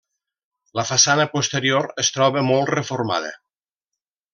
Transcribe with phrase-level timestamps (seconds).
[0.79, 3.35] La façana posterior es troba molt reformada.